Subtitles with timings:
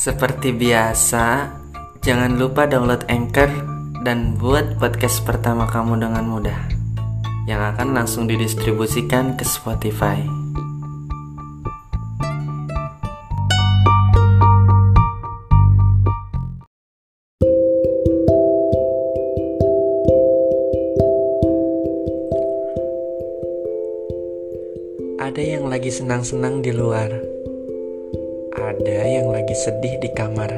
[0.00, 1.52] Seperti biasa,
[2.00, 3.52] jangan lupa download Anchor
[4.00, 6.56] dan buat podcast pertama kamu dengan mudah
[7.44, 10.24] yang akan langsung didistribusikan ke Spotify.
[25.20, 27.40] Ada yang lagi senang-senang di luar.
[28.60, 30.52] Ada yang lagi sedih di kamar.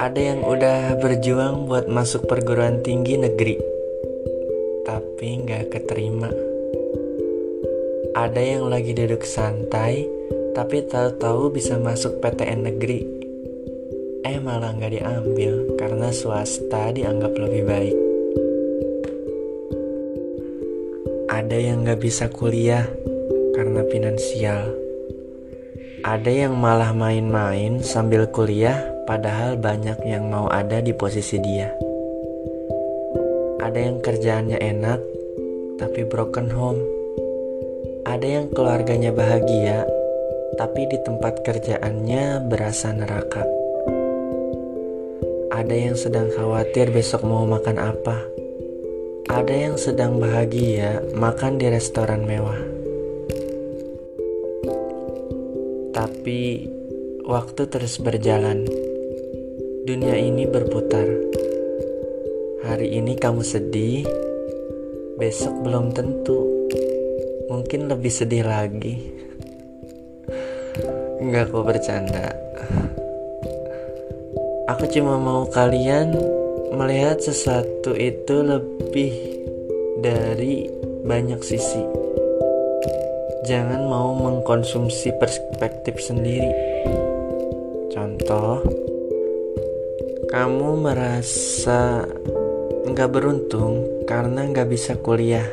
[0.00, 3.60] Ada yang udah berjuang buat masuk perguruan tinggi negeri,
[4.88, 6.32] tapi nggak keterima.
[8.16, 10.08] Ada yang lagi duduk santai,
[10.56, 13.04] tapi tahu-tahu bisa masuk PTN negeri.
[14.24, 17.98] Eh malah nggak diambil karena swasta dianggap lebih baik.
[21.28, 22.88] Ada yang gak bisa kuliah
[23.52, 24.89] karena finansial.
[26.00, 31.72] Ada yang malah main-main sambil kuliah, padahal banyak yang mau ada di posisi dia.
[33.60, 35.00] Ada yang kerjaannya enak,
[35.76, 36.80] tapi broken home.
[38.08, 39.84] Ada yang keluarganya bahagia,
[40.56, 43.44] tapi di tempat kerjaannya berasa neraka.
[45.52, 48.40] Ada yang sedang khawatir besok mau makan apa
[49.30, 52.69] ada yang sedang bahagia makan di restoran mewah.
[56.20, 56.68] Tapi
[57.24, 58.68] waktu terus berjalan.
[59.88, 61.08] Dunia ini berputar.
[62.60, 64.04] Hari ini kamu sedih,
[65.16, 66.68] besok belum tentu.
[67.48, 69.00] Mungkin lebih sedih lagi.
[71.24, 72.36] Enggak kok bercanda.
[74.76, 76.20] Aku cuma mau kalian
[76.76, 79.40] melihat sesuatu itu lebih
[80.04, 80.68] dari
[81.00, 82.09] banyak sisi.
[83.40, 86.52] Jangan mau mengkonsumsi perspektif sendiri.
[87.88, 88.60] Contoh,
[90.28, 92.04] kamu merasa
[92.84, 95.48] nggak beruntung karena nggak bisa kuliah.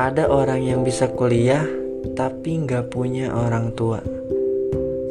[0.00, 1.68] Ada orang yang bisa kuliah
[2.16, 4.00] tapi nggak punya orang tua.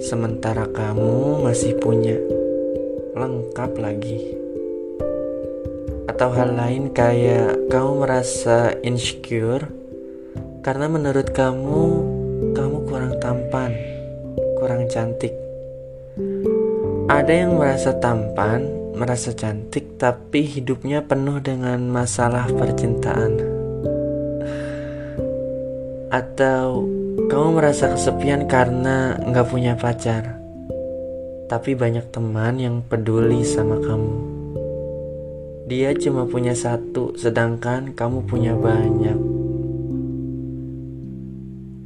[0.02, 2.18] Sementara kamu masih punya
[3.14, 4.38] lengkap lagi
[6.18, 9.77] atau hal lain kayak kamu merasa insecure
[10.68, 11.84] karena menurut kamu
[12.52, 13.72] kamu kurang tampan,
[14.60, 15.32] kurang cantik.
[17.08, 23.40] Ada yang merasa tampan, merasa cantik, tapi hidupnya penuh dengan masalah percintaan.
[26.12, 26.84] Atau
[27.32, 30.36] kamu merasa kesepian karena nggak punya pacar,
[31.48, 34.16] tapi banyak teman yang peduli sama kamu.
[35.64, 39.37] Dia cuma punya satu, sedangkan kamu punya banyak.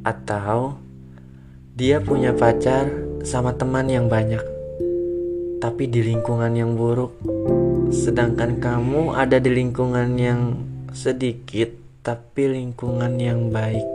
[0.02, 0.76] Atau
[1.72, 2.90] dia punya pacar
[3.22, 4.42] sama teman yang banyak,
[5.62, 7.16] tapi di lingkungan yang buruk,
[7.88, 10.58] sedangkan kamu ada di lingkungan yang
[10.92, 13.86] sedikit, tapi lingkungan yang baik.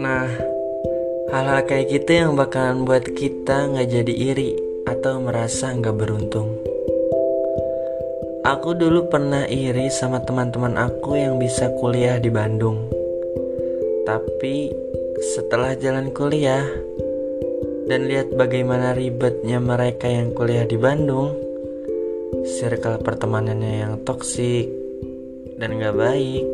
[0.00, 0.26] Nah,
[1.30, 4.50] hal-hal kayak gitu yang bakalan buat kita nggak jadi iri
[4.88, 6.73] atau merasa nggak beruntung.
[8.44, 12.92] Aku dulu pernah iri sama teman-teman aku yang bisa kuliah di Bandung.
[14.04, 14.68] Tapi
[15.32, 16.60] setelah jalan kuliah
[17.88, 21.32] dan lihat bagaimana ribetnya mereka yang kuliah di Bandung,
[22.44, 24.68] circle pertemanannya yang toksik
[25.56, 26.44] dan gak baik.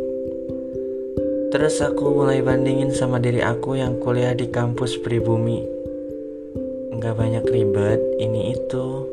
[1.50, 5.80] Terus aku mulai bandingin sama diri aku yang kuliah di kampus pribumi
[7.00, 9.08] nggak banyak ribet ini itu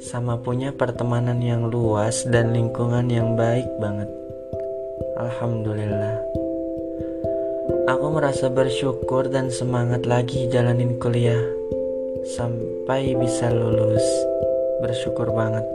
[0.00, 4.08] sama punya pertemanan yang luas dan lingkungan yang baik banget.
[5.20, 6.16] Alhamdulillah.
[7.84, 11.44] Aku merasa bersyukur dan semangat lagi jalanin kuliah
[12.32, 14.04] Sampai bisa lulus.
[14.80, 15.68] Bersyukur banget.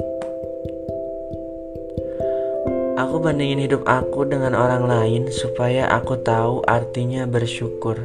[2.98, 8.01] Aku bandingin hidup aku dengan orang lain supaya aku tahu artinya bersyukur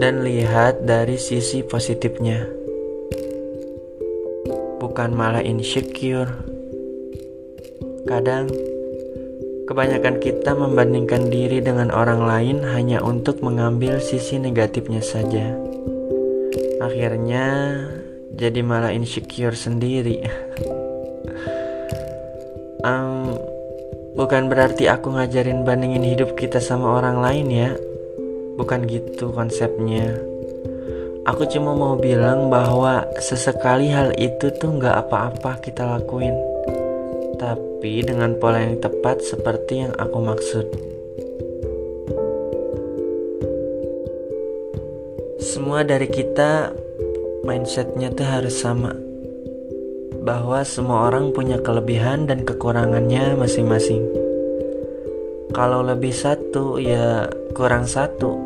[0.00, 2.57] dan lihat dari sisi positifnya
[4.98, 6.26] bukan malah insecure.
[8.02, 8.50] Kadang,
[9.70, 15.54] kebanyakan kita membandingkan diri dengan orang lain hanya untuk mengambil sisi negatifnya saja.
[16.82, 17.78] Akhirnya,
[18.34, 20.26] jadi malah insecure sendiri.
[22.90, 23.38] um,
[24.18, 27.70] bukan berarti aku ngajarin bandingin hidup kita sama orang lain ya.
[28.58, 30.37] Bukan gitu konsepnya.
[31.28, 36.32] Aku cuma mau bilang bahwa sesekali hal itu tuh nggak apa-apa kita lakuin,
[37.36, 40.66] tapi dengan pola yang tepat seperti yang aku maksud.
[45.58, 46.70] semua dari kita
[47.42, 48.94] mindsetnya tuh harus sama.
[50.22, 54.06] Bahwa semua orang punya kelebihan dan kekurangannya masing-masing.
[55.50, 57.26] Kalau lebih satu ya
[57.58, 58.38] kurang satu.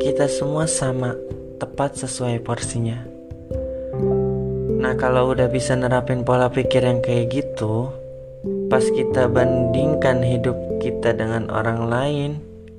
[0.00, 1.12] Kita semua sama
[1.60, 3.04] tepat sesuai porsinya.
[4.80, 7.92] Nah kalau udah bisa nerapin pola pikir yang kayak gitu
[8.72, 12.30] pas kita bandingkan hidup kita dengan orang lain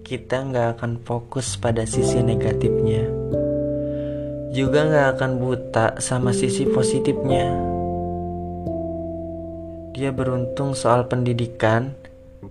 [0.01, 3.06] kita nggak akan fokus pada sisi negatifnya.
[4.50, 7.54] Juga nggak akan buta sama sisi positifnya.
[9.94, 11.94] Dia beruntung soal pendidikan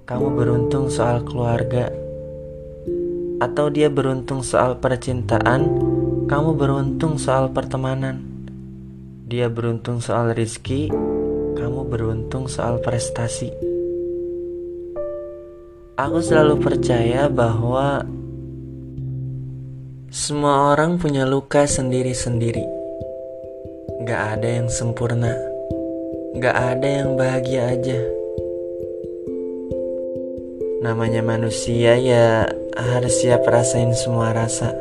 [0.07, 1.91] kamu beruntung soal keluarga
[3.43, 5.90] atau dia beruntung soal percintaan
[6.31, 8.23] kamu beruntung soal pertemanan
[9.27, 10.87] dia beruntung soal rizki
[11.59, 13.51] kamu beruntung soal prestasi
[16.01, 18.09] Aku selalu percaya bahwa
[20.09, 22.65] semua orang punya luka sendiri-sendiri.
[24.09, 25.37] Gak ada yang sempurna,
[26.41, 28.01] gak ada yang bahagia aja.
[30.81, 32.49] Namanya manusia ya
[32.81, 34.73] harus siap rasain semua rasa.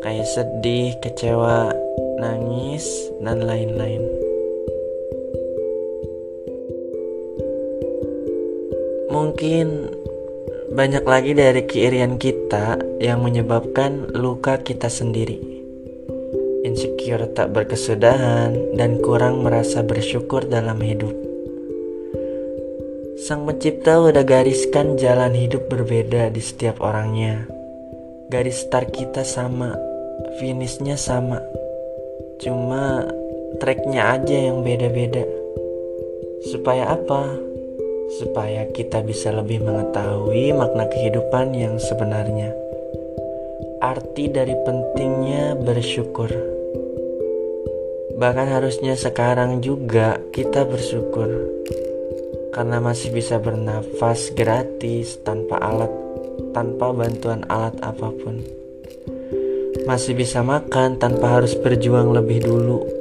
[0.00, 1.68] Kayak sedih, kecewa,
[2.16, 2.88] nangis,
[3.20, 4.00] dan lain-lain.
[9.12, 9.68] Mungkin
[10.72, 15.36] banyak lagi dari keirian kita yang menyebabkan luka kita sendiri.
[16.64, 21.12] Insecure tak berkesudahan dan kurang merasa bersyukur dalam hidup.
[23.20, 27.44] Sang pencipta udah gariskan jalan hidup berbeda di setiap orangnya.
[28.32, 29.76] Garis start kita sama,
[30.40, 31.40] finishnya sama.
[32.40, 33.08] Cuma
[33.60, 35.24] tracknya aja yang beda-beda.
[36.48, 37.50] Supaya apa?
[38.10, 42.50] supaya kita bisa lebih mengetahui makna kehidupan yang sebenarnya.
[43.78, 46.28] Arti dari pentingnya bersyukur.
[48.18, 51.48] Bahkan harusnya sekarang juga kita bersyukur
[52.52, 55.92] karena masih bisa bernafas gratis tanpa alat,
[56.52, 58.59] tanpa bantuan alat apa pun.
[59.90, 63.00] Masih bisa makan tanpa harus berjuang lebih dulu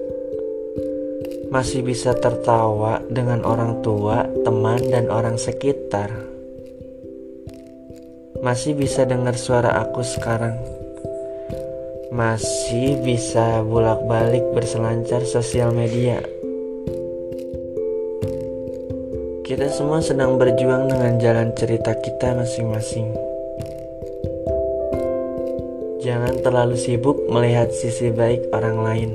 [1.50, 6.14] masih bisa tertawa dengan orang tua, teman, dan orang sekitar.
[8.46, 10.56] Masih bisa dengar suara aku sekarang.
[12.14, 16.22] Masih bisa bolak-balik berselancar sosial media.
[19.42, 23.29] Kita semua sedang berjuang dengan jalan cerita kita masing-masing.
[26.10, 29.12] Jangan terlalu sibuk melihat sisi baik orang lain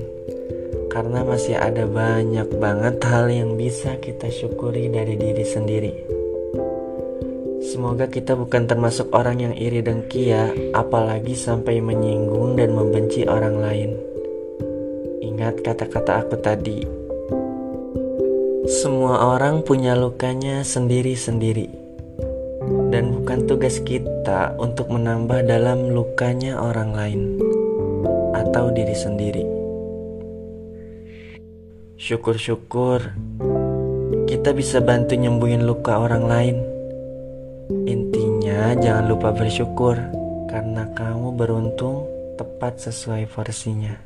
[0.95, 5.93] karena masih ada banyak banget hal yang bisa kita syukuri dari diri sendiri.
[7.67, 13.59] Semoga kita bukan termasuk orang yang iri dengki ya, apalagi sampai menyinggung dan membenci orang
[13.59, 13.91] lain.
[15.19, 16.79] Ingat kata-kata aku tadi.
[18.71, 21.84] Semua orang punya lukanya sendiri-sendiri.
[22.95, 27.43] Dan bukan tugas kita untuk menambah dalam lukanya orang lain
[28.31, 29.43] atau diri sendiri.
[31.99, 33.03] Syukur-syukur
[34.31, 36.57] kita bisa bantu nyembuhin luka orang lain.
[37.83, 39.99] Intinya jangan lupa bersyukur
[40.47, 42.07] karena kamu beruntung
[42.39, 43.99] tepat sesuai porsinya.